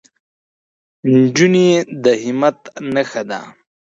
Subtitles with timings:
[1.11, 1.69] نجلۍ
[2.03, 2.59] د همت
[2.93, 3.39] نښه ده.